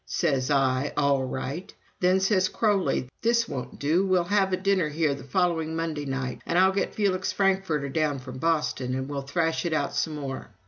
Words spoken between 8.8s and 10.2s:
and we'll thrash it out some